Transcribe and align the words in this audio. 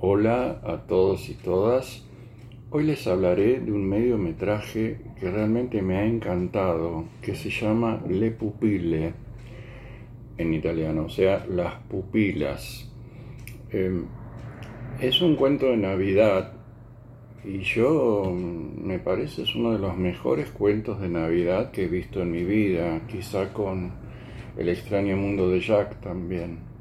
Hola 0.00 0.60
a 0.62 0.86
todos 0.86 1.28
y 1.28 1.34
todas. 1.34 2.04
Hoy 2.70 2.84
les 2.84 3.04
hablaré 3.08 3.58
de 3.58 3.72
un 3.72 3.84
mediometraje 3.84 5.00
que 5.18 5.28
realmente 5.28 5.82
me 5.82 5.96
ha 5.96 6.06
encantado, 6.06 7.06
que 7.20 7.34
se 7.34 7.50
llama 7.50 8.00
Le 8.08 8.30
Pupille 8.30 9.12
en 10.36 10.54
italiano, 10.54 11.06
o 11.06 11.08
sea, 11.08 11.44
las 11.48 11.74
pupilas. 11.90 12.88
Em, 13.72 14.04
es 15.00 15.20
un 15.20 15.34
cuento 15.34 15.66
de 15.66 15.78
Navidad 15.78 16.52
y 17.44 17.58
yo 17.58 18.32
me 18.32 19.00
parece 19.00 19.42
es 19.42 19.56
uno 19.56 19.72
de 19.72 19.80
los 19.80 19.96
mejores 19.96 20.48
cuentos 20.50 21.00
de 21.00 21.08
Navidad 21.08 21.72
que 21.72 21.86
he 21.86 21.88
visto 21.88 22.22
en 22.22 22.30
mi 22.30 22.44
vida, 22.44 23.00
quizá 23.08 23.52
con 23.52 23.90
El 24.56 24.68
extraño 24.68 25.16
mundo 25.16 25.50
de 25.50 25.60
Jack 25.60 26.00
también. 26.00 26.77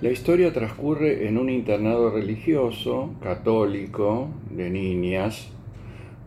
La 0.00 0.10
historia 0.10 0.52
transcurre 0.52 1.28
en 1.28 1.38
un 1.38 1.48
internado 1.48 2.10
religioso, 2.10 3.14
católico, 3.22 4.28
de 4.50 4.68
niñas, 4.68 5.50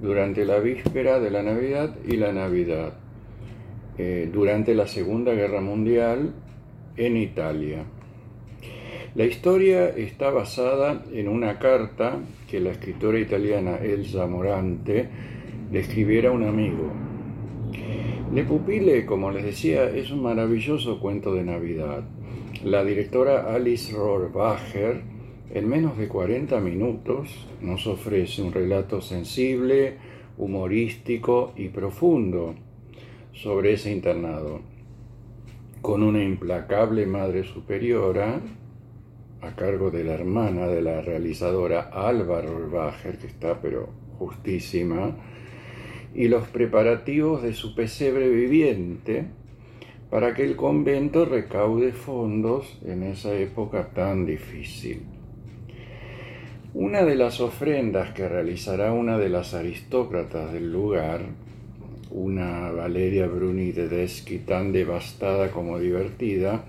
durante 0.01 0.45
la 0.45 0.59
víspera 0.59 1.19
de 1.19 1.31
la 1.31 1.43
Navidad 1.43 1.95
y 2.07 2.15
la 2.15 2.31
Navidad, 2.31 2.93
eh, 3.97 4.29
durante 4.31 4.73
la 4.73 4.87
Segunda 4.87 5.33
Guerra 5.33 5.59
Mundial 5.59 6.33
en 6.95 7.17
Italia. 7.17 7.83
La 9.15 9.25
historia 9.25 9.89
está 9.89 10.29
basada 10.29 11.03
en 11.11 11.27
una 11.27 11.59
carta 11.59 12.19
que 12.49 12.61
la 12.61 12.71
escritora 12.71 13.19
italiana 13.19 13.77
Elsa 13.77 14.27
Morante 14.27 15.09
le 15.71 15.79
escribiera 15.79 16.29
a 16.29 16.31
un 16.31 16.45
amigo. 16.45 16.93
Le 18.33 18.43
Pupile, 18.43 19.05
como 19.05 19.29
les 19.29 19.43
decía, 19.43 19.89
es 19.89 20.09
un 20.09 20.23
maravilloso 20.23 20.99
cuento 20.99 21.33
de 21.33 21.43
Navidad 21.43 22.03
la 22.63 22.83
directora 22.83 23.53
Alice 23.53 23.93
Rohrbacher, 23.93 25.01
en 25.53 25.67
menos 25.67 25.97
de 25.97 26.07
40 26.07 26.59
minutos, 26.59 27.47
nos 27.61 27.87
ofrece 27.87 28.41
un 28.41 28.51
relato 28.51 29.01
sensible, 29.01 29.97
humorístico 30.37 31.53
y 31.55 31.69
profundo 31.69 32.55
sobre 33.33 33.73
ese 33.73 33.91
internado, 33.91 34.61
con 35.81 36.03
una 36.03 36.23
implacable 36.23 37.05
madre 37.05 37.43
superiora 37.43 38.41
a 39.41 39.55
cargo 39.55 39.91
de 39.91 40.03
la 40.03 40.13
hermana 40.13 40.67
de 40.67 40.81
la 40.81 41.01
realizadora 41.01 41.81
Alba 41.81 42.41
Rohrbacher, 42.41 43.17
que 43.17 43.27
está 43.27 43.61
pero 43.61 43.89
justísima, 44.17 45.15
y 46.15 46.27
los 46.27 46.47
preparativos 46.47 47.43
de 47.43 47.53
su 47.53 47.75
pesebre 47.75 48.29
viviente, 48.29 49.27
para 50.09 50.33
que 50.33 50.43
el 50.43 50.55
convento 50.55 51.25
recaude 51.25 51.91
fondos 51.91 52.77
en 52.85 53.03
esa 53.03 53.33
época 53.33 53.89
tan 53.93 54.25
difícil. 54.25 55.01
Una 56.73 57.03
de 57.03 57.15
las 57.15 57.41
ofrendas 57.41 58.11
que 58.11 58.29
realizará 58.29 58.93
una 58.93 59.17
de 59.17 59.29
las 59.29 59.53
aristócratas 59.53 60.53
del 60.53 60.71
lugar, 60.71 61.21
una 62.11 62.71
Valeria 62.71 63.27
Bruni 63.27 63.73
Tedeschi 63.73 64.39
tan 64.39 64.71
devastada 64.71 65.51
como 65.51 65.79
divertida, 65.79 66.63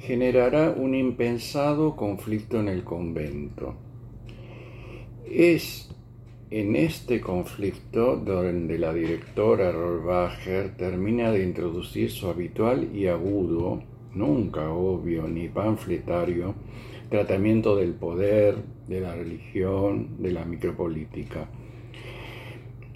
generará 0.00 0.70
un 0.70 0.94
impensado 0.94 1.96
conflicto 1.96 2.60
en 2.60 2.68
el 2.68 2.84
convento. 2.84 3.74
Es 5.28 5.90
en 6.50 6.76
este 6.76 7.20
conflicto, 7.20 8.16
donde 8.16 8.78
la 8.78 8.94
directora 8.94 9.72
Rohrbacher 9.72 10.76
termina 10.76 11.32
de 11.32 11.42
introducir 11.42 12.10
su 12.10 12.28
habitual 12.28 12.94
y 12.94 13.08
agudo, 13.08 13.82
nunca 14.14 14.70
obvio 14.70 15.26
ni 15.26 15.48
panfletario, 15.48 16.54
tratamiento 17.10 17.74
del 17.74 17.94
poder, 17.94 18.56
de 18.86 19.00
la 19.00 19.16
religión, 19.16 20.22
de 20.22 20.32
la 20.32 20.44
micropolítica. 20.44 21.48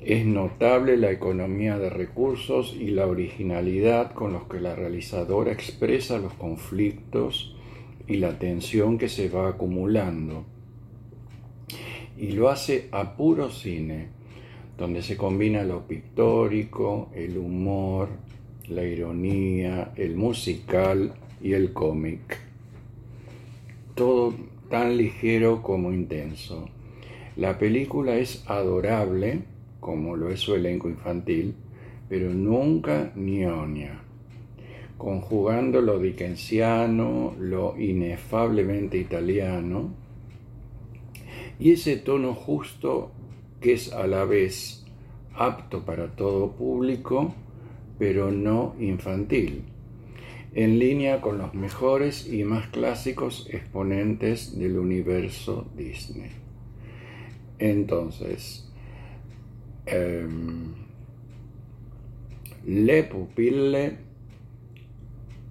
Es 0.01 0.25
notable 0.25 0.97
la 0.97 1.11
economía 1.11 1.77
de 1.77 1.91
recursos 1.91 2.75
y 2.79 2.89
la 2.91 3.07
originalidad 3.07 4.13
con 4.13 4.33
los 4.33 4.45
que 4.45 4.61
la 4.61 4.77
realizadora 4.77 5.53
expresa 5.53 6.19
los 6.19 6.33
conflictos 6.35 7.57
y 8.07 8.17
la 8.17 8.39
tensión 8.39 8.97
que 8.97 9.09
se 9.09 9.29
va 9.29 9.49
acumulando 9.49 10.45
y 12.21 12.33
lo 12.33 12.51
hace 12.51 12.89
a 12.93 13.17
puro 13.17 13.51
cine, 13.51 14.09
donde 14.77 15.03
se 15.03 15.17
combina 15.17 15.65
lo 15.65 15.87
pictórico, 15.87 17.09
el 17.15 17.39
humor, 17.39 18.11
la 18.69 18.85
ironía, 18.85 19.93
el 19.97 20.17
musical 20.17 21.15
y 21.43 21.55
el 21.55 21.73
cómic. 21.73 22.39
Todo 23.95 24.35
tan 24.69 24.99
ligero 24.99 25.63
como 25.63 25.93
intenso. 25.93 26.69
La 27.37 27.59
película 27.59 28.17
es 28.17 28.45
adorable, 28.47 29.41
como 29.81 30.15
lo 30.15 30.29
es 30.29 30.41
su 30.41 30.55
elenco 30.55 30.91
infantil, 30.91 31.55
pero 32.11 32.35
nunca 32.35 33.13
ñoña, 33.17 34.03
conjugando 34.99 35.81
lo 35.81 35.99
dickensiano, 35.99 37.35
lo 37.39 37.81
inefablemente 37.81 38.99
italiano, 38.99 39.95
y 41.61 41.73
ese 41.73 41.97
tono 41.97 42.35
justo 42.35 43.13
que 43.61 43.75
es 43.75 43.93
a 43.93 44.07
la 44.07 44.25
vez 44.25 44.85
apto 45.35 45.85
para 45.85 46.17
todo 46.17 46.53
público, 46.53 47.35
pero 47.99 48.31
no 48.31 48.75
infantil, 48.81 49.65
en 50.55 50.79
línea 50.79 51.21
con 51.21 51.39
los 51.39 51.55
mejores 51.55 52.27
y 52.33 52.45
más 52.45 52.69
clásicos 52.69 53.47
exponentes 53.51 54.59
del 54.59 54.79
universo 54.79 55.69
Disney. 55.77 56.31
Entonces, 57.59 58.73
em, 59.85 60.73
Le 62.67 63.05
Pupille, 63.05 63.99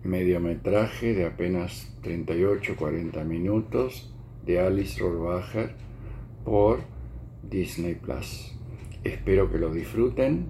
mediometraje 0.03 1.13
de 1.13 1.25
apenas 1.25 1.95
38-40 2.01 3.23
minutos 3.23 4.11
de 4.45 4.59
Alice 4.59 4.99
Rohrbacher, 4.99 5.88
por 6.49 6.79
Disney 7.43 7.93
Plus. 7.93 8.55
Espero 9.03 9.51
que 9.51 9.59
lo 9.59 9.71
disfruten. 9.71 10.47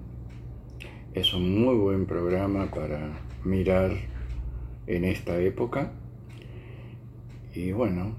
Es 1.12 1.34
un 1.34 1.62
muy 1.62 1.76
buen 1.76 2.06
programa 2.06 2.70
para 2.70 3.20
mirar 3.44 3.90
en 4.86 5.04
esta 5.04 5.38
época. 5.38 5.92
Y 7.54 7.72
bueno, 7.72 8.16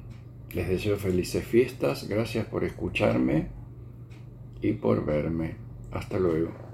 les 0.54 0.70
deseo 0.70 0.98
felices 0.98 1.44
fiestas. 1.44 2.08
Gracias 2.08 2.46
por 2.46 2.64
escucharme 2.64 3.48
y 4.62 4.74
por 4.74 5.04
verme. 5.04 5.56
Hasta 5.92 6.20
luego. 6.20 6.71